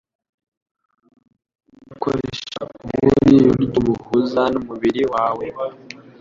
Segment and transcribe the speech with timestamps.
[1.79, 2.61] ugakoresha
[2.95, 5.45] ubundi buryo buhuza n'umubiri wawe